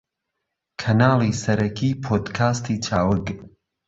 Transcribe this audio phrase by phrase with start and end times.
[0.81, 3.25] کەناڵی سەرەکی پۆدکاستی چاوگ